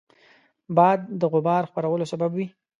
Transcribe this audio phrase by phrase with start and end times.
[0.75, 2.47] باد د غبار خپرولو سبب وي